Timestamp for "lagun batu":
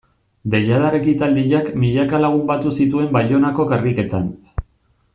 2.25-2.73